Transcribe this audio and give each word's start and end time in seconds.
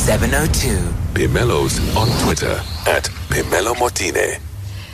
702. 0.00 0.68
Phemelo's 1.12 1.78
on 1.94 2.08
Twitter 2.24 2.58
at 2.88 3.04
Phemelo 3.28 3.74
Motene. 3.74 4.40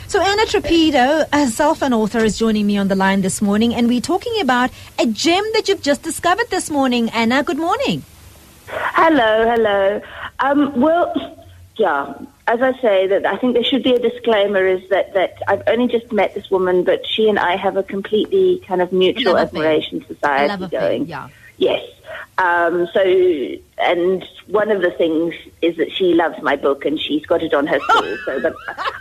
So 0.09 0.21
Anna 0.21 0.41
Trapido, 0.43 1.25
herself 1.33 1.81
an 1.81 1.93
author, 1.93 2.19
is 2.19 2.37
joining 2.37 2.67
me 2.67 2.77
on 2.77 2.89
the 2.89 2.95
line 2.95 3.21
this 3.21 3.41
morning, 3.41 3.73
and 3.73 3.87
we're 3.87 4.01
talking 4.01 4.33
about 4.41 4.69
a 4.99 5.05
gem 5.07 5.45
that 5.53 5.69
you've 5.69 5.81
just 5.81 6.03
discovered 6.03 6.49
this 6.49 6.69
morning. 6.69 7.09
Anna, 7.11 7.41
good 7.41 7.57
morning. 7.57 8.03
Hello, 8.67 9.49
hello. 9.49 10.01
Um, 10.39 10.77
well, 10.81 11.13
yeah, 11.77 12.13
as 12.47 12.61
I 12.61 12.73
say, 12.81 13.07
that 13.07 13.25
I 13.25 13.37
think 13.37 13.53
there 13.53 13.63
should 13.63 13.83
be 13.83 13.93
a 13.93 13.99
disclaimer 13.99 14.67
is 14.67 14.87
that, 14.89 15.13
that 15.13 15.41
I've 15.47 15.63
only 15.67 15.87
just 15.87 16.11
met 16.11 16.33
this 16.35 16.51
woman, 16.51 16.83
but 16.83 17.07
she 17.07 17.29
and 17.29 17.39
I 17.39 17.55
have 17.55 17.77
a 17.77 17.83
completely 17.83 18.61
kind 18.67 18.81
of 18.81 18.91
mutual 18.91 19.35
Love 19.35 19.47
affair. 19.47 19.61
admiration 19.63 20.05
society 20.05 20.49
Love 20.49 20.61
affair, 20.63 20.81
going. 20.81 21.05
yeah. 21.07 21.29
Yes. 21.57 21.83
Um, 22.37 22.87
so, 22.93 23.01
and 23.79 24.23
one 24.47 24.69
of 24.71 24.81
the 24.81 24.91
things 24.91 25.33
is 25.61 25.75
that 25.77 25.91
she 25.91 26.13
loves 26.13 26.39
my 26.41 26.55
book 26.55 26.85
and 26.85 26.99
she's 26.99 27.25
got 27.25 27.41
it 27.41 27.53
on 27.53 27.65
her 27.65 27.79
stall. 27.89 28.17
so, 28.25 28.39
but 28.41 28.55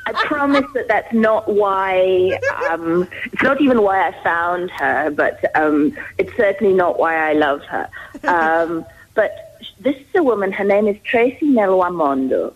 I 0.06 0.12
promise 0.24 0.64
that 0.74 0.88
that's 0.88 1.12
not 1.12 1.46
why. 1.48 2.38
Um, 2.70 3.06
it's 3.32 3.42
not 3.42 3.60
even 3.60 3.82
why 3.82 4.08
I 4.08 4.22
found 4.22 4.70
her, 4.70 5.10
but 5.10 5.44
um, 5.54 5.96
it's 6.18 6.34
certainly 6.36 6.72
not 6.72 6.98
why 6.98 7.30
I 7.30 7.32
love 7.34 7.62
her. 7.64 7.88
Um, 8.24 8.84
but 9.14 9.60
this 9.78 9.96
is 9.96 10.14
a 10.14 10.22
woman. 10.22 10.50
Her 10.50 10.64
name 10.64 10.88
is 10.88 10.96
Tracy 11.04 11.46
Nelwamondo, 11.46 12.52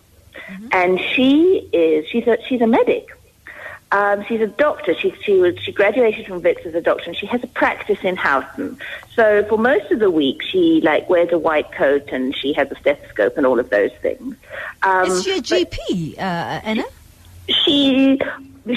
and 0.71 0.99
she 0.99 1.69
is 1.71 2.07
she's 2.07 2.27
a 2.27 2.37
she's 2.47 2.61
a 2.61 2.67
medic. 2.67 3.07
Um, 3.91 4.23
she's 4.25 4.41
a 4.41 4.47
doctor. 4.47 4.93
She 4.95 5.13
she 5.21 5.33
was 5.39 5.59
she 5.59 5.71
graduated 5.71 6.25
from 6.25 6.41
Wits 6.41 6.65
as 6.65 6.73
a 6.75 6.81
doctor, 6.81 7.05
and 7.07 7.15
she 7.15 7.25
has 7.25 7.43
a 7.43 7.47
practice 7.47 7.99
in 8.03 8.15
Houghton. 8.15 8.77
So 9.15 9.43
for 9.49 9.57
most 9.57 9.91
of 9.91 9.99
the 9.99 10.09
week, 10.09 10.41
she 10.41 10.79
like 10.81 11.09
wears 11.09 11.31
a 11.33 11.37
white 11.37 11.71
coat 11.73 12.09
and 12.11 12.35
she 12.35 12.53
has 12.53 12.71
a 12.71 12.75
stethoscope 12.75 13.37
and 13.37 13.45
all 13.45 13.59
of 13.59 13.69
those 13.69 13.91
things. 14.01 14.35
Um, 14.83 15.05
Is 15.05 15.23
she 15.23 15.37
a 15.37 15.41
GP, 15.41 16.17
uh, 16.17 16.21
Anna? 16.63 16.83
she 17.49 18.19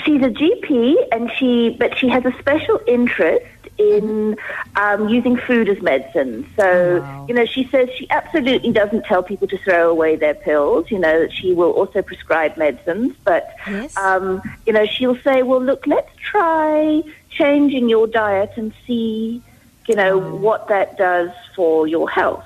she's 0.05 0.23
a 0.23 0.31
GP, 0.31 0.95
and 1.13 1.31
she 1.37 1.77
but 1.79 1.97
she 1.99 2.09
has 2.09 2.25
a 2.25 2.33
special 2.39 2.81
interest 2.87 3.45
in 3.79 4.37
um, 4.77 5.09
using 5.09 5.37
food 5.37 5.69
as 5.69 5.81
medicine. 5.83 6.47
So 6.57 7.01
Wow. 7.03 7.27
you 7.29 7.35
know, 7.35 7.45
she 7.45 7.69
says 7.71 7.89
she 7.97 8.09
absolutely 8.11 8.73
doesn't 8.73 9.05
tell 9.05 9.23
people 9.23 9.49
to 9.49 9.59
throw 9.59 9.91
away 9.91 10.17
their 10.17 10.35
pills. 10.35 10.91
You 10.91 10.99
know, 10.99 11.21
that 11.21 11.33
she 11.33 11.53
will 11.53 11.73
also 11.73 12.03
prescribe 12.03 12.57
medicines, 12.57 13.15
but 13.25 13.49
Yes. 13.71 13.97
um, 13.97 14.43
you 14.67 14.73
know, 14.73 14.87
she'll 14.87 15.19
say, 15.23 15.43
"Well, 15.43 15.63
look, 15.63 15.87
let's 15.87 16.11
try 16.17 17.03
changing 17.31 17.89
your 17.89 18.07
diet 18.07 18.53
and 18.57 18.73
see, 18.87 19.43
you 19.87 19.97
know, 19.97 20.19
Wow. 20.19 20.37
what 20.37 20.69
that 20.69 20.97
does 20.97 21.31
for 21.55 21.87
your 21.87 22.09
health." 22.09 22.45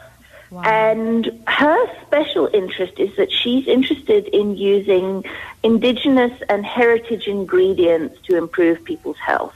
Wow. 0.50 0.62
And 0.64 1.30
her 1.46 1.78
special 2.06 2.48
interest 2.54 2.94
is 2.98 3.14
that 3.16 3.30
she's 3.30 3.68
interested 3.68 4.28
in 4.28 4.56
using 4.56 5.22
indigenous 5.62 6.40
and 6.48 6.64
heritage 6.64 7.26
ingredients 7.26 8.20
to 8.22 8.36
improve 8.36 8.84
people's 8.84 9.18
health. 9.18 9.54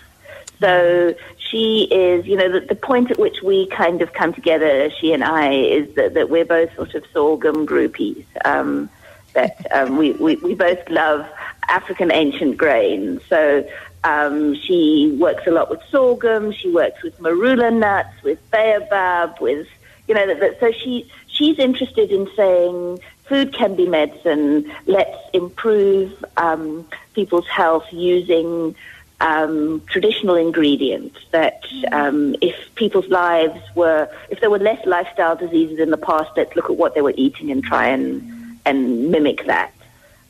So 0.60 1.14
she 1.36 1.88
is, 1.90 2.26
you 2.26 2.36
know, 2.36 2.50
the, 2.50 2.60
the 2.60 2.74
point 2.74 3.10
at 3.10 3.18
which 3.18 3.42
we 3.42 3.66
kind 3.66 4.00
of 4.00 4.12
come 4.12 4.32
together, 4.32 4.90
she 4.90 5.12
and 5.12 5.24
I, 5.24 5.52
is 5.52 5.94
that, 5.96 6.14
that 6.14 6.30
we're 6.30 6.44
both 6.44 6.74
sort 6.76 6.94
of 6.94 7.04
sorghum 7.12 7.66
groupies. 7.66 8.24
Um, 8.44 8.88
that 9.34 9.66
um, 9.72 9.96
we, 9.96 10.12
we, 10.12 10.36
we 10.36 10.54
both 10.54 10.88
love 10.88 11.26
African 11.68 12.12
ancient 12.12 12.56
grains. 12.56 13.22
So 13.28 13.68
um, 14.04 14.54
she 14.54 15.16
works 15.18 15.46
a 15.46 15.50
lot 15.50 15.70
with 15.70 15.80
sorghum. 15.90 16.52
She 16.52 16.70
works 16.70 17.02
with 17.02 17.18
marula 17.18 17.72
nuts, 17.72 18.22
with 18.22 18.38
baobab, 18.50 19.40
with 19.40 19.66
you 20.08 20.14
know. 20.14 20.26
That, 20.26 20.40
that, 20.40 20.60
so 20.60 20.72
she 20.72 21.10
she's 21.28 21.58
interested 21.58 22.10
in 22.10 22.28
saying 22.36 23.00
food 23.32 23.54
can 23.54 23.74
be 23.74 23.88
medicine. 23.88 24.70
Let's 24.84 25.16
improve 25.32 26.22
um, 26.36 26.86
people's 27.14 27.48
health 27.48 27.86
using 27.90 28.76
um, 29.22 29.80
traditional 29.86 30.34
ingredients. 30.34 31.18
That 31.30 31.64
um, 31.92 32.36
if 32.42 32.54
people's 32.74 33.08
lives 33.08 33.58
were, 33.74 34.06
if 34.28 34.40
there 34.40 34.50
were 34.50 34.58
less 34.58 34.84
lifestyle 34.84 35.34
diseases 35.34 35.78
in 35.78 35.88
the 35.88 35.96
past, 35.96 36.30
let's 36.36 36.54
look 36.54 36.68
at 36.68 36.76
what 36.76 36.94
they 36.94 37.00
were 37.00 37.14
eating 37.16 37.50
and 37.50 37.64
try 37.64 37.86
and 37.86 38.60
and 38.66 39.10
mimic 39.10 39.46
that. 39.46 39.72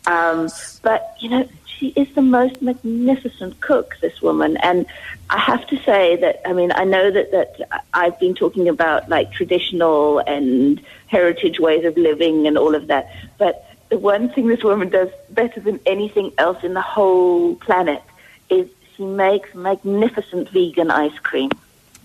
Um, 0.06 0.48
but 0.82 1.16
you 1.20 1.28
know, 1.28 1.48
she 1.66 1.88
is 1.88 2.12
the 2.14 2.22
most 2.22 2.60
magnificent 2.62 3.60
cook, 3.60 3.96
this 4.00 4.20
woman, 4.22 4.56
and 4.58 4.86
I 5.30 5.38
have 5.38 5.66
to 5.68 5.76
say 5.82 6.16
that 6.16 6.40
I 6.46 6.52
mean 6.52 6.72
I 6.74 6.84
know 6.84 7.10
that 7.10 7.30
that 7.32 7.82
I've 7.94 8.18
been 8.20 8.34
talking 8.34 8.68
about 8.68 9.08
like 9.08 9.32
traditional 9.32 10.18
and 10.20 10.80
heritage 11.06 11.58
ways 11.60 11.84
of 11.84 11.96
living 11.96 12.46
and 12.46 12.58
all 12.58 12.74
of 12.74 12.86
that, 12.88 13.12
but 13.38 13.66
the 13.88 13.98
one 13.98 14.30
thing 14.30 14.46
this 14.46 14.64
woman 14.64 14.88
does 14.88 15.10
better 15.30 15.60
than 15.60 15.78
anything 15.84 16.32
else 16.38 16.64
in 16.64 16.72
the 16.72 16.80
whole 16.80 17.56
planet 17.56 18.02
is 18.48 18.68
she 18.96 19.04
makes 19.04 19.54
magnificent 19.54 20.48
vegan 20.48 20.90
ice 20.90 21.18
cream. 21.18 21.50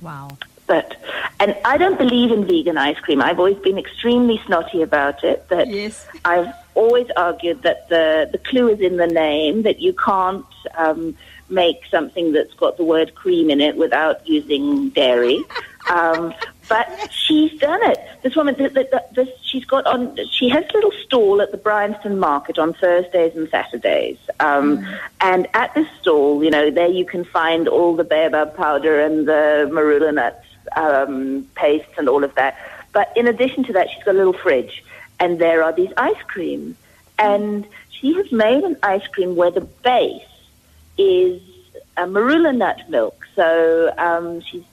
Wow. 0.01 0.37
But 0.65 0.97
and 1.39 1.55
I 1.63 1.77
don't 1.77 1.97
believe 1.97 2.31
in 2.31 2.45
vegan 2.45 2.77
ice 2.77 2.99
cream. 2.99 3.21
I've 3.21 3.39
always 3.39 3.57
been 3.57 3.77
extremely 3.77 4.41
snotty 4.45 4.81
about 4.81 5.23
it. 5.23 5.47
That 5.47 5.67
Yes. 5.67 6.05
I've 6.25 6.53
always 6.77 7.07
argued 7.17 7.63
that 7.63 7.89
the 7.89 8.29
the 8.31 8.37
clue 8.37 8.67
is 8.69 8.79
in 8.79 8.97
the 8.97 9.07
name. 9.07 9.63
That 9.63 9.79
you 9.79 9.93
can't 9.93 10.45
um, 10.75 11.15
make 11.49 11.79
something 11.89 12.33
that's 12.33 12.53
got 12.53 12.77
the 12.77 12.83
word 12.83 13.15
cream 13.15 13.49
in 13.49 13.61
it 13.61 13.75
without 13.77 14.27
using 14.27 14.89
dairy. 14.89 15.39
Um, 15.89 16.33
but 16.67 16.87
she's 17.13 17.57
done 17.59 17.79
it. 17.91 17.97
This 18.21 18.35
woman, 18.35 18.55
th 18.55 18.73
th 18.73 18.91
th 18.91 19.01
this, 19.13 19.29
she's 19.41 19.63
got 19.63 19.85
on. 19.85 20.17
She 20.37 20.49
has 20.49 20.65
a 20.69 20.73
little 20.73 20.91
stall 21.03 21.41
at 21.41 21.51
the 21.51 21.57
Bryanston 21.57 22.19
Market 22.19 22.59
on 22.59 22.73
Thursdays 22.73 23.33
and 23.37 23.47
Saturdays. 23.49 24.17
Um, 24.41 24.85
And 25.21 25.47
at 25.53 25.73
this 25.75 25.87
stall, 26.01 26.43
you 26.43 26.51
know, 26.55 26.69
there 26.69 26.93
you 26.99 27.05
can 27.05 27.23
find 27.23 27.69
all 27.69 27.95
the 27.95 28.03
baobab 28.03 28.49
powder 28.57 28.99
and 28.99 29.27
the 29.27 29.69
marula 29.71 30.13
nuts 30.13 30.45
um, 30.75 31.47
pastes 31.55 31.97
and 31.97 32.09
all 32.09 32.23
of 32.23 32.35
that. 32.35 32.57
But 32.91 33.07
in 33.15 33.27
addition 33.27 33.63
to 33.65 33.73
that, 33.73 33.89
she's 33.89 34.03
got 34.03 34.15
a 34.15 34.17
little 34.17 34.33
fridge, 34.33 34.83
and 35.19 35.39
there 35.39 35.63
are 35.63 35.73
these 35.73 35.91
ice 35.97 36.21
creams. 36.27 36.75
And 37.19 37.65
she 37.89 38.13
has 38.13 38.31
made 38.31 38.63
an 38.63 38.77
ice 38.83 39.05
cream 39.07 39.35
where 39.35 39.51
the 39.51 39.61
base 39.61 40.21
is 40.97 41.41
a 41.95 42.03
marula 42.03 42.55
nut 42.55 42.89
milk. 42.89 43.27
So 43.35 43.93
um, 43.97 44.41
she's 44.41 44.63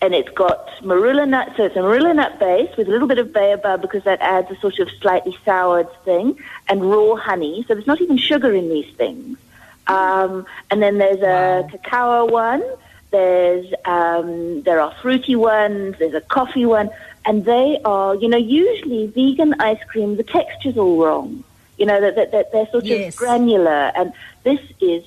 and 0.00 0.14
it's 0.14 0.28
got 0.30 0.68
marula 0.82 1.26
nut. 1.26 1.52
So 1.56 1.64
it's 1.64 1.76
a 1.76 1.80
marula 1.80 2.14
nut 2.14 2.38
base 2.38 2.76
with 2.76 2.88
a 2.88 2.90
little 2.90 3.08
bit 3.08 3.18
of 3.18 3.32
baobab 3.32 3.80
because 3.80 4.04
that 4.04 4.20
adds 4.20 4.50
a 4.50 4.56
sort 4.56 4.78
of 4.78 4.90
slightly 5.00 5.36
soured 5.44 5.88
thing, 6.04 6.38
and 6.68 6.84
raw 6.90 7.16
honey. 7.16 7.64
So 7.66 7.74
there's 7.74 7.86
not 7.86 8.00
even 8.00 8.18
sugar 8.18 8.52
in 8.52 8.68
these 8.68 8.92
things. 8.94 9.38
Um, 9.86 10.46
and 10.70 10.82
then 10.82 10.98
there's 10.98 11.20
a 11.22 11.62
Wow. 11.62 11.68
cacao 11.70 12.26
one. 12.26 12.62
There's 13.10 13.72
um, 13.84 14.62
there 14.62 14.80
are 14.80 14.92
fruity 15.00 15.36
ones. 15.36 15.96
There's 15.98 16.14
a 16.14 16.20
coffee 16.20 16.66
one, 16.66 16.90
and 17.26 17.44
they 17.44 17.78
are 17.84 18.14
you 18.14 18.28
know 18.28 18.36
usually 18.36 19.06
vegan 19.08 19.54
ice 19.60 19.82
cream. 19.88 20.16
The 20.16 20.22
texture's 20.24 20.76
all 20.76 21.02
wrong. 21.04 21.44
You 21.78 21.86
know 21.86 22.00
that 22.00 22.14
that, 22.16 22.32
that 22.32 22.52
they're 22.52 22.68
sort 22.70 22.84
Yes. 22.84 23.14
of 23.14 23.18
granular, 23.18 23.90
and 23.96 24.12
this 24.44 24.60
is 24.80 25.04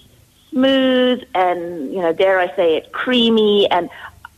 smooth 0.49 1.23
and 1.35 1.93
you 1.93 2.01
know 2.01 2.13
dare 2.13 2.39
I 2.39 2.47
say 2.55 2.77
it 2.77 2.91
creamy 2.91 3.69
and 3.69 3.89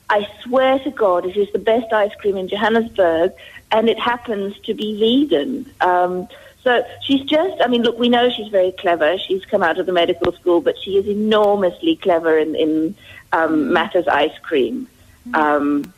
I 0.10 0.28
swear 0.42 0.80
to 0.80 0.92
God 0.92 1.26
it 1.26 1.38
is 1.38 1.52
the 1.54 1.60
best 1.60 1.94
ice 1.94 2.14
cream 2.16 2.36
in 2.36 2.48
Johannesburg 2.48 3.32
and 3.72 3.88
it 3.88 4.00
happens 4.00 4.58
to 4.62 4.74
be 4.74 5.00
vegan. 5.00 5.72
Um, 5.82 6.28
so 6.64 6.84
she's 7.04 7.22
just 7.22 7.62
I 7.62 7.68
mean 7.68 7.84
look 7.84 7.98
we 8.00 8.10
know 8.10 8.30
she's 8.30 8.48
very 8.50 8.72
clever 8.74 9.18
she's 9.20 9.46
come 9.46 9.62
out 9.64 9.78
of 9.80 9.86
the 9.86 9.92
medical 9.94 10.34
school 10.34 10.62
but 10.62 10.76
she 10.80 10.98
is 10.98 11.08
enormously 11.08 11.96
clever 11.96 12.38
in, 12.38 12.56
in 12.56 12.96
um, 13.32 13.72
matters 13.72 14.08
ice 14.08 14.38
cream. 14.42 14.88
Um, 15.34 15.94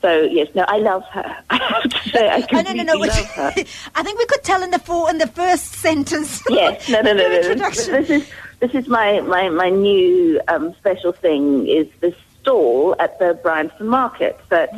so 0.00 0.22
yes, 0.22 0.48
no, 0.54 0.64
I 0.68 0.78
love 0.78 1.04
her. 1.12 1.36
I 1.50 1.56
have 1.56 1.82
to 1.90 2.10
say, 2.10 2.28
I 2.28 2.36
Oh, 2.36 2.38
no, 2.40 2.46
completely 2.46 2.84
no, 2.84 2.94
no. 2.94 3.00
love 3.00 3.26
her. 3.26 3.52
I 3.94 4.02
think 4.02 4.18
we 4.18 4.26
could 4.26 4.42
tell 4.42 4.62
in 4.62 4.70
the 4.70 4.78
four, 4.78 5.10
in 5.10 5.18
the 5.18 5.26
first 5.26 5.72
sentence. 5.74 6.42
Yes, 6.48 6.88
no, 6.88 7.00
no, 7.00 7.12
no, 7.12 7.28
no. 7.28 7.70
This, 7.70 7.86
this 7.86 8.10
is 8.10 8.30
this 8.60 8.74
is 8.74 8.88
my 8.88 9.20
my 9.20 9.48
my 9.48 9.70
new 9.70 10.40
um, 10.48 10.74
special 10.74 11.12
thing 11.12 11.66
is 11.66 11.86
this 12.00 12.14
stall 12.46 12.94
at 13.00 13.18
the 13.18 13.34
Bryanston 13.42 13.88
Market. 13.88 14.38
But 14.48 14.72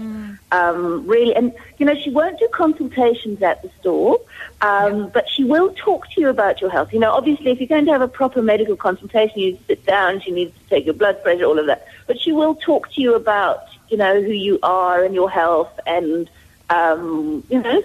um, 0.51 1.07
really, 1.07 1.35
and 1.35 1.53
you 1.77 1.85
know, 1.85 1.95
she 1.95 2.11
won't 2.11 2.39
do 2.39 2.49
consultations 2.49 3.43
at 3.43 3.63
the 3.63 3.71
store, 3.81 4.19
um, 4.63 5.11
but 5.11 5.29
she 5.29 5.45
will 5.45 5.75
talk 5.75 6.09
to 6.13 6.21
you 6.21 6.29
about 6.29 6.61
your 6.63 6.71
health. 6.71 6.93
You 6.93 7.01
know, 7.01 7.13
obviously, 7.13 7.51
if 7.51 7.61
you're 7.61 7.69
going 7.69 7.85
to 7.85 7.93
have 7.93 8.01
a 8.01 8.09
proper 8.09 8.41
medical 8.41 8.77
consultation, 8.77 9.39
you 9.39 9.59
sit 9.67 9.85
down. 9.85 10.21
She 10.21 10.31
needs 10.31 10.53
to 10.59 10.69
take 10.71 10.87
your 10.87 10.95
blood 10.95 11.23
pressure, 11.23 11.45
all 11.45 11.59
of 11.59 11.67
that. 11.67 11.87
But 12.07 12.19
she 12.19 12.33
will 12.33 12.55
talk 12.55 12.91
to 12.93 13.03
you 13.03 13.15
about 13.15 13.68
you 13.91 13.97
know 13.97 14.21
who 14.23 14.33
you 14.33 14.59
are 14.63 15.05
and 15.05 15.15
your 15.15 15.31
health, 15.31 15.73
and 15.87 16.29
um, 16.71 17.45
you 17.49 17.61
know, 17.61 17.83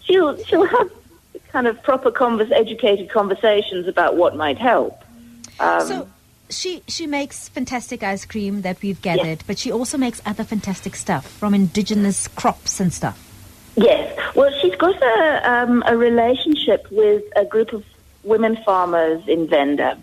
she'll 0.00 0.36
she'll 0.44 0.66
have 0.66 0.90
kind 1.50 1.66
of 1.66 1.82
proper 1.82 2.10
convers- 2.10 2.52
educated 2.52 3.10
conversations 3.10 3.88
about 3.88 4.16
what 4.16 4.36
might 4.36 4.58
help. 4.58 5.02
Um, 5.58 5.86
So 5.86 6.08
she 6.50 6.82
she 6.88 7.06
makes 7.06 7.48
fantastic 7.48 8.02
ice 8.02 8.24
cream 8.24 8.62
that 8.62 8.80
we've 8.82 9.00
gathered, 9.00 9.42
but 9.46 9.58
she 9.58 9.72
also 9.72 9.98
makes 9.98 10.20
other 10.26 10.44
fantastic 10.44 10.94
stuff 10.96 11.26
from 11.26 11.54
indigenous 11.54 12.28
crops 12.28 12.80
and 12.80 12.92
stuff. 12.92 13.22
Yes. 13.76 14.18
Well, 14.34 14.50
she's 14.60 14.74
got 14.76 15.00
a, 15.02 15.52
um, 15.52 15.82
a 15.86 15.96
relationship 15.96 16.90
with 16.90 17.22
a 17.36 17.44
group 17.44 17.72
of 17.72 17.84
women 18.24 18.56
farmers 18.64 19.26
in 19.28 19.46
Venda. 19.48 19.98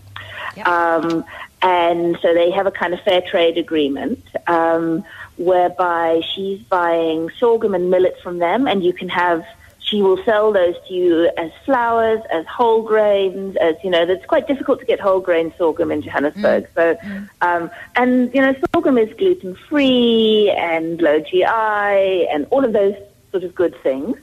Yep. 0.55 0.67
Um, 0.67 1.25
and 1.63 2.17
so 2.21 2.33
they 2.33 2.51
have 2.51 2.67
a 2.67 2.71
kind 2.71 2.93
of 2.93 3.01
fair 3.01 3.21
trade 3.21 3.57
agreement 3.57 4.23
um, 4.47 5.03
whereby 5.37 6.21
she's 6.33 6.59
buying 6.63 7.29
sorghum 7.39 7.73
and 7.73 7.89
millet 7.89 8.17
from 8.21 8.39
them, 8.39 8.67
and 8.67 8.83
you 8.83 8.93
can 8.93 9.09
have. 9.09 9.45
She 9.79 10.01
will 10.01 10.23
sell 10.23 10.51
those 10.53 10.75
to 10.87 10.93
you 10.93 11.29
as 11.37 11.51
flours, 11.65 12.21
as 12.31 12.45
whole 12.47 12.81
grains, 12.81 13.57
as 13.57 13.75
you 13.83 13.89
know. 13.89 14.01
It's 14.03 14.25
quite 14.25 14.47
difficult 14.47 14.79
to 14.79 14.85
get 14.85 14.99
whole 14.99 15.19
grain 15.19 15.53
sorghum 15.57 15.91
in 15.91 16.01
Johannesburg. 16.01 16.67
So, 16.73 16.97
um, 17.41 17.69
and 17.95 18.33
you 18.33 18.41
know, 18.41 18.55
sorghum 18.73 18.97
is 18.97 19.13
gluten 19.15 19.55
free 19.55 20.51
and 20.57 20.99
low 21.01 21.19
GI 21.19 21.43
and 21.43 22.47
all 22.49 22.63
of 22.63 22.73
those 22.73 22.95
sort 23.31 23.43
of 23.43 23.53
good 23.53 23.75
things. 23.83 24.17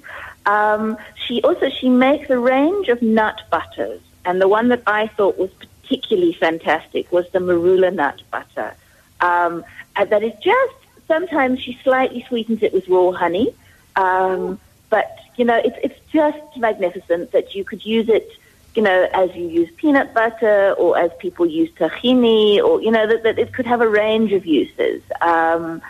Um, 0.46 0.96
she 1.14 1.42
also 1.42 1.68
she 1.68 1.88
makes 1.88 2.30
a 2.30 2.38
range 2.38 2.88
of 2.88 3.02
nut 3.02 3.42
butters, 3.50 4.00
and 4.24 4.40
the 4.40 4.48
one 4.48 4.68
that 4.68 4.82
I 4.86 5.08
thought 5.08 5.38
was 5.38 5.50
particularly 5.82 6.32
fantastic 6.32 7.12
was 7.12 7.28
the 7.30 7.40
marula 7.40 7.92
nut 7.92 8.22
butter. 8.30 8.74
Um, 9.20 9.64
and 9.96 10.08
that 10.10 10.22
is 10.22 10.32
just 10.42 10.79
sometimes 11.10 11.60
she 11.60 11.76
slightly 11.82 12.24
sweetens 12.28 12.62
it 12.62 12.72
with 12.72 12.86
raw 12.88 13.10
honey, 13.10 13.52
um, 13.96 14.60
but 14.90 15.18
you 15.36 15.44
know 15.44 15.56
it's 15.56 15.76
it's 15.82 16.00
just 16.12 16.56
magnificent 16.56 17.32
that 17.32 17.54
you 17.54 17.64
could 17.64 17.84
use 17.84 18.08
it. 18.08 18.30
You 18.76 18.82
know, 18.82 19.08
as 19.12 19.34
you 19.34 19.48
use 19.48 19.68
peanut 19.76 20.14
butter, 20.14 20.72
or 20.78 20.96
as 20.96 21.10
people 21.18 21.44
use 21.44 21.70
tahini, 21.72 22.62
or 22.62 22.80
you 22.80 22.92
know 22.92 23.06
that, 23.08 23.24
that 23.24 23.38
it 23.40 23.52
could 23.52 23.66
have 23.66 23.80
a 23.80 23.88
range 23.88 24.32
of 24.32 24.46
uses. 24.46 25.02
Um, 25.20 25.82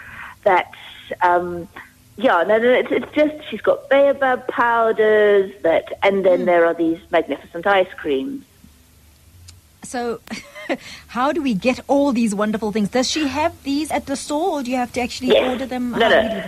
that 0.44 0.72
um, 1.20 1.68
yeah, 2.16 2.42
no, 2.42 2.56
no, 2.58 2.70
it's, 2.70 2.90
it's 2.90 3.12
just 3.12 3.34
she's 3.48 3.60
got 3.60 3.90
baobab 3.90 4.48
powders 4.48 5.52
that, 5.62 5.92
and 6.02 6.24
then 6.24 6.46
there 6.46 6.64
are 6.64 6.74
these 6.74 6.98
magnificent 7.10 7.66
ice 7.66 7.92
creams. 7.94 8.44
So, 9.82 10.20
how 11.08 11.32
do 11.32 11.42
we 11.42 11.54
get 11.54 11.80
all 11.88 12.12
these 12.12 12.34
wonderful 12.34 12.72
things? 12.72 12.88
Does 12.90 13.10
she 13.10 13.26
have 13.28 13.60
these 13.62 13.90
at 13.90 14.06
the 14.06 14.16
store, 14.16 14.50
or 14.58 14.62
do 14.62 14.70
you 14.70 14.76
have 14.76 14.92
to 14.94 15.00
actually 15.00 15.28
Yes. 15.28 15.42
order 15.50 15.66
them? 15.66 15.90
No, 15.92 16.08
no. 16.08 16.42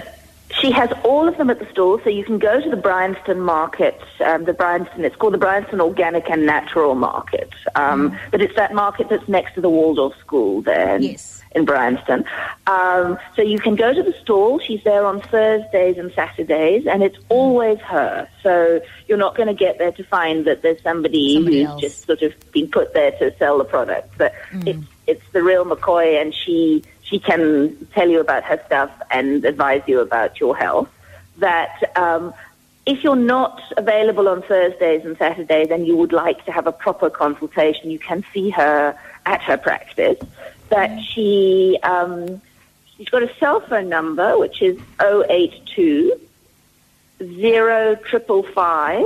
Do 0.53 0.69
we 0.69 0.73
do 0.73 0.75
that? 0.75 0.83
She 0.93 0.97
has 0.97 1.05
all 1.05 1.29
of 1.29 1.37
them 1.39 1.51
at 1.51 1.59
the 1.59 1.69
store, 1.71 2.01
so 2.03 2.11
you 2.11 2.25
can 2.25 2.39
go 2.39 2.61
to 2.61 2.71
the 2.71 2.77
Bryanston 2.77 3.41
Market. 3.41 4.01
Um, 4.25 4.45
the 4.45 4.53
Bryanston, 4.53 5.05
it's 5.05 5.17
called 5.17 5.35
the 5.35 5.39
Bryanston 5.39 5.81
Organic 5.81 6.31
and 6.31 6.47
Natural 6.47 6.95
Market, 6.95 7.51
um, 7.75 8.17
but 8.31 8.41
it's 8.41 8.55
that 8.57 8.75
market 8.75 9.09
that's 9.09 9.29
next 9.29 9.55
to 9.55 9.61
the 9.61 9.69
Waldorf 9.71 10.15
School 10.21 10.63
there 10.63 10.97
in, 10.97 11.03
Yes. 11.03 11.43
in 11.55 11.65
Bryanston. 11.65 12.25
Um, 12.67 13.19
so 13.37 13.43
you 13.43 13.59
can 13.59 13.77
go 13.77 13.93
to 13.93 14.03
the 14.03 14.13
stall. 14.23 14.59
She's 14.59 14.83
there 14.85 15.05
on 15.07 15.21
Thursdays 15.21 15.99
and 15.99 16.13
Saturdays, 16.13 16.87
and 16.87 17.03
it's 17.03 17.19
always 17.29 17.79
her. 17.81 18.29
So 18.43 18.81
you're 19.09 19.19
not 19.19 19.37
going 19.37 19.49
to 19.49 19.55
get 19.55 19.79
there 19.79 19.93
to 19.93 20.05
find 20.05 20.45
that 20.47 20.63
there's 20.63 20.83
somebody, 20.83 21.35
Somebody 21.35 21.61
who's 21.61 21.69
else. 21.69 21.81
just 21.81 22.07
sort 22.07 22.23
of 22.23 22.33
been 22.53 22.69
put 22.69 22.95
there 22.95 23.13
to 23.13 23.35
sell 23.39 23.59
the 23.59 23.65
product. 23.65 24.17
But 24.19 24.35
it's 24.67 24.85
it's 25.09 25.23
the 25.33 25.43
real 25.43 25.65
McCoy, 25.65 26.21
and 26.23 26.33
she 26.33 26.85
she 27.13 27.19
can 27.19 27.87
tell 27.95 28.09
you 28.09 28.21
about 28.21 28.43
her 28.43 28.59
stuff 28.65 28.91
and 29.11 29.45
advise 29.45 29.83
you 29.87 30.01
about 30.01 30.41
your 30.41 30.57
health. 30.57 30.89
That 31.37 31.93
um, 31.95 32.33
if 32.87 33.05
you're 33.05 33.15
not 33.15 33.61
available 33.77 34.29
on 34.29 34.41
Thursdays 34.41 35.05
and 35.05 35.17
Saturdays, 35.19 35.71
and 35.71 35.87
you 35.87 35.95
would 35.95 36.13
like 36.13 36.43
to 36.47 36.53
have 36.53 36.67
a 36.67 36.73
proper 36.73 37.11
consultation, 37.11 37.91
you 37.91 37.99
can 37.99 38.25
see 38.33 38.49
her 38.51 38.99
at 39.27 39.43
her 39.43 39.59
practice. 39.59 40.19
That 40.71 41.03
she 41.03 41.79
um, 41.83 42.41
she's 42.97 43.11
got 43.11 43.23
a 43.23 43.35
cell 43.35 43.61
phone 43.61 43.91
number 43.91 44.39
which 44.39 44.63
is 44.63 44.81
082 45.01 46.19
zero 47.19 47.95
triple 47.97 48.43
five 48.43 49.05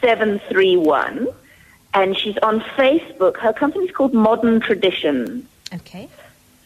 seven 0.00 0.40
three 0.48 0.76
one, 0.76 1.28
and 1.92 2.16
she's 2.16 2.38
on 2.38 2.60
Facebook. 2.60 3.36
Her 3.36 3.52
company's 3.52 3.90
called 3.90 4.14
Modern 4.14 4.58
Traditions. 4.60 5.44
Okay. 5.74 6.08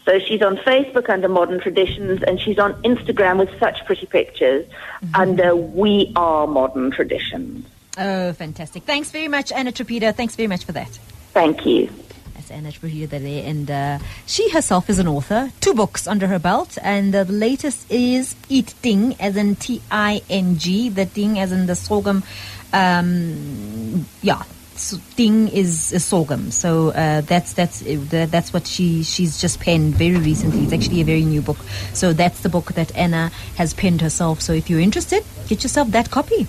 So 0.04 0.18
she's 0.18 0.42
on 0.42 0.56
Facebook 0.56 1.08
under 1.08 1.28
Modern 1.28 1.60
Traditions, 1.60 2.22
and 2.24 2.40
she's 2.40 2.58
on 2.58 2.74
Instagram 2.82 3.38
with 3.38 3.56
such 3.60 3.84
pretty 3.84 4.06
pictures 4.06 4.66
under 5.14 5.54
We 5.54 6.12
Are 6.16 6.46
Modern 6.46 6.90
Traditions. 6.90 7.66
Oh, 7.96 8.32
fantastic! 8.32 8.82
Thanks 8.82 9.10
very 9.10 9.28
much, 9.28 9.52
Anna 9.52 9.70
Trapido. 9.70 10.14
Thanks 10.14 10.34
very 10.34 10.48
much 10.48 10.64
for 10.64 10.72
that. 10.72 10.88
Thank 11.32 11.64
you. 11.64 11.88
That's 12.34 12.50
Anna 12.50 12.72
there, 12.72 13.46
and 13.46 13.70
uh, 13.70 13.98
she 14.26 14.50
herself 14.50 14.90
is 14.90 14.98
an 14.98 15.06
author. 15.06 15.52
Two 15.60 15.74
books 15.74 16.08
under 16.08 16.26
her 16.26 16.40
belt, 16.40 16.78
and 16.82 17.14
uh, 17.14 17.22
the 17.22 17.32
latest 17.32 17.88
is 17.88 18.34
Eat 18.48 18.74
Ting, 18.82 19.14
as 19.20 19.36
in 19.36 19.54
T 19.54 19.80
I 19.90 20.22
N 20.28 20.58
G. 20.58 20.88
The 20.88 21.06
Ting, 21.06 21.38
as 21.38 21.52
in 21.52 21.66
the 21.66 21.76
sorghum. 21.76 22.24
Um, 22.72 24.06
yeah. 24.22 24.42
So 24.82 24.98
Ting 25.16 25.46
is, 25.46 25.92
is 25.92 26.04
sorghum, 26.04 26.50
so 26.50 26.90
uh, 26.90 27.20
that's 27.20 27.52
that's 27.52 27.84
that's 27.86 28.52
what 28.52 28.66
she 28.66 29.04
she's 29.04 29.40
just 29.40 29.60
penned 29.60 29.94
very 29.94 30.16
recently. 30.16 30.64
It's 30.64 30.72
actually 30.72 31.00
a 31.00 31.04
very 31.04 31.24
new 31.24 31.40
book, 31.40 31.58
so 31.94 32.12
that's 32.12 32.40
the 32.40 32.48
book 32.48 32.72
that 32.72 32.94
Anna 32.96 33.30
has 33.54 33.74
penned 33.74 34.00
herself. 34.00 34.42
So 34.42 34.52
if 34.52 34.68
you're 34.68 34.80
interested, 34.80 35.22
get 35.46 35.62
yourself 35.62 35.92
that 35.92 36.10
copy. 36.10 36.48